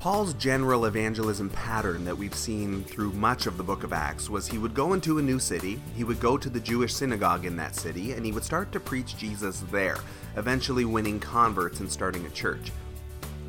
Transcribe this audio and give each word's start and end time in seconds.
Paul's 0.00 0.32
general 0.32 0.86
evangelism 0.86 1.50
pattern 1.50 2.06
that 2.06 2.16
we've 2.16 2.34
seen 2.34 2.84
through 2.84 3.12
much 3.12 3.44
of 3.44 3.58
the 3.58 3.62
book 3.62 3.84
of 3.84 3.92
Acts 3.92 4.30
was 4.30 4.46
he 4.46 4.56
would 4.56 4.72
go 4.72 4.94
into 4.94 5.18
a 5.18 5.22
new 5.22 5.38
city, 5.38 5.78
he 5.94 6.04
would 6.04 6.20
go 6.20 6.38
to 6.38 6.48
the 6.48 6.58
Jewish 6.58 6.94
synagogue 6.94 7.44
in 7.44 7.54
that 7.56 7.76
city, 7.76 8.12
and 8.12 8.24
he 8.24 8.32
would 8.32 8.42
start 8.42 8.72
to 8.72 8.80
preach 8.80 9.18
Jesus 9.18 9.60
there, 9.70 9.98
eventually 10.36 10.86
winning 10.86 11.20
converts 11.20 11.80
and 11.80 11.92
starting 11.92 12.24
a 12.24 12.30
church. 12.30 12.72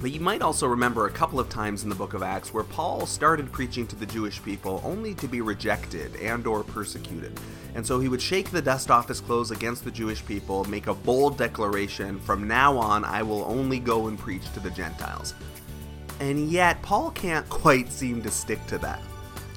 But 0.00 0.10
you 0.10 0.18
might 0.18 0.42
also 0.42 0.66
remember 0.66 1.06
a 1.06 1.12
couple 1.12 1.38
of 1.38 1.48
times 1.48 1.84
in 1.84 1.88
the 1.88 1.94
book 1.94 2.14
of 2.14 2.22
Acts 2.24 2.52
where 2.52 2.64
Paul 2.64 3.06
started 3.06 3.52
preaching 3.52 3.86
to 3.86 3.94
the 3.94 4.06
Jewish 4.06 4.42
people 4.42 4.82
only 4.84 5.14
to 5.14 5.28
be 5.28 5.42
rejected 5.42 6.16
and 6.16 6.48
or 6.48 6.64
persecuted. 6.64 7.38
And 7.76 7.86
so 7.86 8.00
he 8.00 8.08
would 8.08 8.20
shake 8.20 8.50
the 8.50 8.60
dust 8.60 8.90
off 8.90 9.06
his 9.06 9.20
clothes 9.20 9.52
against 9.52 9.84
the 9.84 9.90
Jewish 9.92 10.26
people, 10.26 10.64
make 10.64 10.88
a 10.88 10.94
bold 10.94 11.38
declaration, 11.38 12.18
from 12.18 12.48
now 12.48 12.76
on 12.76 13.04
I 13.04 13.22
will 13.22 13.44
only 13.44 13.78
go 13.78 14.08
and 14.08 14.18
preach 14.18 14.52
to 14.54 14.58
the 14.58 14.70
Gentiles 14.70 15.34
and 16.20 16.50
yet 16.50 16.80
Paul 16.82 17.10
can't 17.10 17.48
quite 17.48 17.90
seem 17.90 18.22
to 18.22 18.30
stick 18.30 18.64
to 18.66 18.78
that. 18.78 19.00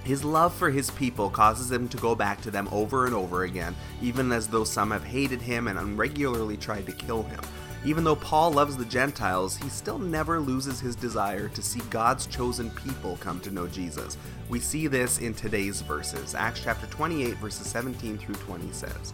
His 0.03 0.23
love 0.23 0.53
for 0.53 0.69
his 0.69 0.89
people 0.91 1.29
causes 1.29 1.71
him 1.71 1.87
to 1.89 1.97
go 1.97 2.15
back 2.15 2.41
to 2.41 2.51
them 2.51 2.67
over 2.71 3.05
and 3.05 3.15
over 3.15 3.43
again, 3.43 3.75
even 4.01 4.31
as 4.31 4.47
though 4.47 4.63
some 4.63 4.91
have 4.91 5.03
hated 5.03 5.41
him 5.41 5.67
and 5.67 5.97
regularly 5.97 6.57
tried 6.57 6.85
to 6.87 6.91
kill 6.91 7.23
him. 7.23 7.39
Even 7.85 8.03
though 8.05 8.15
Paul 8.15 8.51
loves 8.51 8.77
the 8.77 8.85
Gentiles, 8.85 9.57
he 9.57 9.67
still 9.67 9.99
never 9.99 10.39
loses 10.39 10.79
his 10.79 10.95
desire 10.95 11.49
to 11.49 11.61
see 11.61 11.81
God's 11.89 12.27
chosen 12.27 12.69
people 12.71 13.17
come 13.19 13.41
to 13.41 13.51
know 13.51 13.67
Jesus. 13.67 14.17
We 14.49 14.61
see 14.61 14.87
this 14.87 15.19
in 15.19 15.33
today's 15.33 15.81
verses. 15.81 16.33
Acts 16.33 16.61
chapter 16.63 16.87
28, 16.87 17.35
verses 17.37 17.67
17 17.67 18.17
through 18.17 18.35
20 18.35 18.71
says, 18.71 19.13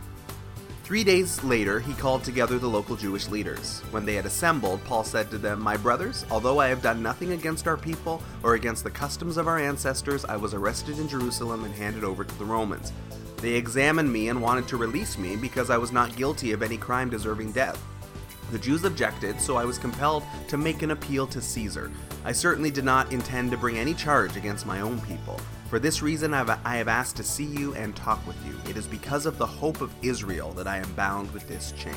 Three 0.89 1.03
days 1.03 1.43
later, 1.43 1.79
he 1.79 1.93
called 1.93 2.23
together 2.23 2.57
the 2.57 2.67
local 2.67 2.95
Jewish 2.95 3.27
leaders. 3.27 3.81
When 3.91 4.05
they 4.05 4.15
had 4.15 4.25
assembled, 4.25 4.83
Paul 4.85 5.03
said 5.03 5.29
to 5.29 5.37
them, 5.37 5.61
My 5.61 5.77
brothers, 5.77 6.25
although 6.31 6.57
I 6.57 6.67
have 6.69 6.81
done 6.81 7.03
nothing 7.03 7.33
against 7.33 7.67
our 7.67 7.77
people 7.77 8.23
or 8.41 8.55
against 8.55 8.83
the 8.83 8.89
customs 8.89 9.37
of 9.37 9.47
our 9.47 9.59
ancestors, 9.59 10.25
I 10.25 10.35
was 10.35 10.55
arrested 10.55 10.97
in 10.97 11.07
Jerusalem 11.07 11.63
and 11.63 11.75
handed 11.75 12.03
over 12.03 12.23
to 12.23 12.39
the 12.39 12.45
Romans. 12.45 12.91
They 13.37 13.53
examined 13.53 14.11
me 14.11 14.29
and 14.29 14.41
wanted 14.41 14.67
to 14.69 14.77
release 14.77 15.15
me 15.15 15.35
because 15.35 15.69
I 15.69 15.77
was 15.77 15.91
not 15.91 16.15
guilty 16.15 16.53
of 16.53 16.63
any 16.63 16.77
crime 16.77 17.11
deserving 17.11 17.51
death. 17.51 17.79
The 18.51 18.59
Jews 18.59 18.83
objected, 18.83 19.39
so 19.39 19.57
I 19.57 19.65
was 19.65 19.77
compelled 19.77 20.23
to 20.47 20.57
make 20.57 20.81
an 20.81 20.91
appeal 20.91 21.27
to 21.27 21.41
Caesar. 21.41 21.91
I 22.25 22.31
certainly 22.31 22.71
did 22.71 22.83
not 22.83 23.11
intend 23.11 23.51
to 23.51 23.57
bring 23.57 23.77
any 23.77 23.93
charge 23.93 24.35
against 24.35 24.65
my 24.65 24.81
own 24.81 24.99
people. 25.01 25.39
For 25.69 25.77
this 25.77 26.01
reason, 26.01 26.33
I 26.33 26.75
have 26.77 26.87
asked 26.87 27.15
to 27.17 27.23
see 27.23 27.45
you 27.45 27.75
and 27.75 27.95
talk 27.95 28.25
with 28.25 28.43
you. 28.45 28.59
It 28.67 28.75
is 28.75 28.87
because 28.87 29.27
of 29.27 29.37
the 29.37 29.45
hope 29.45 29.81
of 29.81 29.93
Israel 30.01 30.51
that 30.53 30.67
I 30.67 30.77
am 30.77 30.91
bound 30.93 31.31
with 31.31 31.47
this 31.47 31.73
chain. 31.73 31.93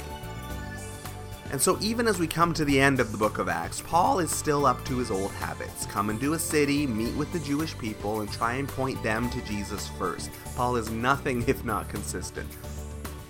And 1.53 1.61
so, 1.61 1.79
even 1.81 2.07
as 2.07 2.19
we 2.19 2.27
come 2.27 2.55
to 2.55 2.65
the 2.65 2.81
end 2.81 2.99
of 2.99 3.13
the 3.13 3.19
book 3.19 3.39
of 3.39 3.49
Acts, 3.49 3.83
Paul 3.83 4.21
is 4.21 4.31
still 4.31 4.65
up 4.65 4.83
to 4.87 4.97
his 4.97 5.11
old 5.11 5.31
habits 5.33 5.85
come 5.87 6.09
into 6.09 6.33
a 6.33 6.39
city, 6.39 6.87
meet 6.87 7.15
with 7.15 7.31
the 7.33 7.41
Jewish 7.41 7.77
people, 7.77 8.21
and 8.21 8.33
try 8.33 8.55
and 8.55 8.67
point 8.67 9.03
them 9.03 9.29
to 9.31 9.41
Jesus 9.43 9.89
first. 9.99 10.31
Paul 10.57 10.77
is 10.77 10.91
nothing 10.91 11.45
if 11.47 11.63
not 11.65 11.91
consistent. 11.91 12.49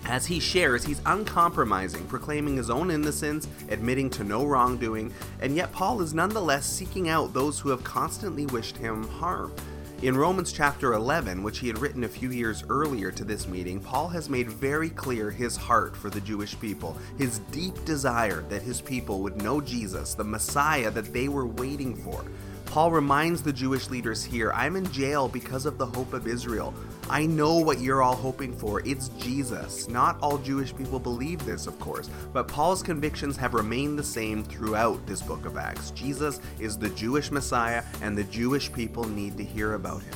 As 0.05 0.25
he 0.25 0.39
shares, 0.39 0.83
he's 0.83 1.01
uncompromising, 1.05 2.05
proclaiming 2.07 2.57
his 2.57 2.69
own 2.69 2.91
innocence, 2.91 3.47
admitting 3.69 4.09
to 4.11 4.23
no 4.23 4.45
wrongdoing, 4.45 5.13
and 5.39 5.55
yet 5.55 5.71
Paul 5.71 6.01
is 6.01 6.13
nonetheless 6.13 6.65
seeking 6.65 7.07
out 7.07 7.33
those 7.33 7.59
who 7.59 7.69
have 7.69 7.83
constantly 7.83 8.45
wished 8.47 8.77
him 8.77 9.07
harm. 9.07 9.53
In 10.01 10.17
Romans 10.17 10.51
chapter 10.51 10.91
11, 10.95 11.43
which 11.43 11.59
he 11.59 11.67
had 11.67 11.77
written 11.77 12.03
a 12.03 12.09
few 12.09 12.31
years 12.31 12.65
earlier 12.69 13.09
to 13.11 13.23
this 13.23 13.47
meeting, 13.47 13.79
Paul 13.79 14.09
has 14.09 14.29
made 14.29 14.49
very 14.49 14.89
clear 14.89 15.31
his 15.31 15.55
heart 15.55 15.95
for 15.95 16.09
the 16.09 16.19
Jewish 16.19 16.59
people, 16.59 16.97
his 17.17 17.39
deep 17.53 17.85
desire 17.85 18.41
that 18.49 18.61
his 18.61 18.81
people 18.81 19.21
would 19.21 19.41
know 19.41 19.61
Jesus, 19.61 20.13
the 20.13 20.23
Messiah 20.25 20.91
that 20.91 21.13
they 21.13 21.29
were 21.29 21.45
waiting 21.45 21.95
for. 21.95 22.25
Paul 22.73 22.89
reminds 22.89 23.43
the 23.43 23.53
Jewish 23.53 23.91
leaders 23.91 24.23
here 24.23 24.51
I'm 24.51 24.75
in 24.75 24.91
jail 24.91 25.27
because 25.27 25.67
of 25.67 25.77
the 25.77 25.85
hope 25.85 26.11
of 26.11 26.25
Israel. 26.25 26.73
I 27.07 27.27
know 27.27 27.57
what 27.57 27.79
you're 27.79 28.01
all 28.01 28.15
hoping 28.15 28.51
for. 28.51 28.81
It's 28.83 29.09
Jesus. 29.09 29.87
Not 29.87 30.17
all 30.21 30.39
Jewish 30.39 30.75
people 30.75 30.97
believe 30.97 31.45
this, 31.45 31.67
of 31.67 31.79
course, 31.79 32.09
but 32.33 32.47
Paul's 32.47 32.81
convictions 32.81 33.37
have 33.37 33.53
remained 33.53 33.99
the 33.99 34.03
same 34.03 34.43
throughout 34.43 35.05
this 35.05 35.21
book 35.21 35.45
of 35.45 35.55
Acts. 35.55 35.91
Jesus 35.91 36.41
is 36.59 36.75
the 36.75 36.89
Jewish 36.89 37.29
Messiah, 37.29 37.83
and 38.01 38.17
the 38.17 38.23
Jewish 38.23 38.73
people 38.73 39.07
need 39.07 39.37
to 39.37 39.43
hear 39.43 39.75
about 39.75 40.01
him. 40.01 40.15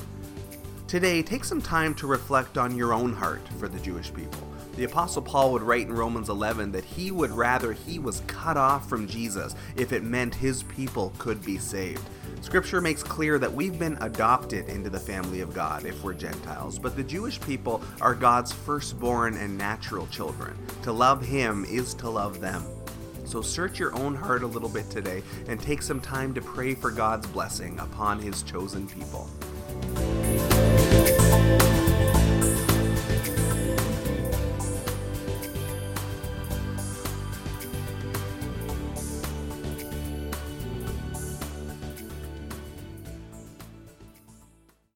Today, 0.87 1.21
take 1.21 1.43
some 1.43 1.61
time 1.61 1.93
to 1.93 2.07
reflect 2.07 2.57
on 2.57 2.75
your 2.75 2.91
own 2.91 3.13
heart 3.13 3.47
for 3.59 3.67
the 3.67 3.79
Jewish 3.81 4.11
people. 4.11 4.47
The 4.77 4.85
Apostle 4.85 5.21
Paul 5.21 5.51
would 5.51 5.61
write 5.61 5.85
in 5.85 5.93
Romans 5.93 6.29
11 6.29 6.71
that 6.71 6.85
he 6.85 7.11
would 7.11 7.31
rather 7.31 7.73
he 7.73 7.99
was 7.99 8.23
cut 8.25 8.57
off 8.57 8.89
from 8.89 9.07
Jesus 9.07 9.53
if 9.75 9.93
it 9.93 10.01
meant 10.03 10.33
his 10.33 10.63
people 10.63 11.13
could 11.19 11.43
be 11.45 11.59
saved. 11.59 12.01
Scripture 12.41 12.81
makes 12.81 13.03
clear 13.03 13.37
that 13.39 13.53
we've 13.53 13.77
been 13.77 13.97
adopted 14.01 14.69
into 14.69 14.89
the 14.89 14.99
family 14.99 15.41
of 15.41 15.53
God 15.53 15.85
if 15.85 16.01
we're 16.03 16.13
Gentiles, 16.13 16.79
but 16.79 16.95
the 16.95 17.03
Jewish 17.03 17.41
people 17.41 17.81
are 18.01 18.15
God's 18.15 18.53
firstborn 18.53 19.35
and 19.35 19.57
natural 19.57 20.07
children. 20.07 20.57
To 20.83 20.91
love 20.91 21.25
Him 21.25 21.65
is 21.65 21.93
to 21.95 22.09
love 22.09 22.39
them. 22.39 22.63
So 23.25 23.41
search 23.41 23.79
your 23.79 23.93
own 23.95 24.15
heart 24.15 24.43
a 24.43 24.47
little 24.47 24.69
bit 24.69 24.89
today 24.89 25.21
and 25.49 25.61
take 25.61 25.81
some 25.81 25.99
time 25.99 26.33
to 26.33 26.41
pray 26.41 26.73
for 26.73 26.91
God's 26.91 27.27
blessing 27.27 27.77
upon 27.79 28.19
His 28.19 28.41
chosen 28.43 28.87
people. 28.87 29.27